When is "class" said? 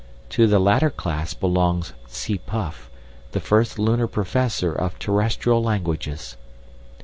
0.89-1.35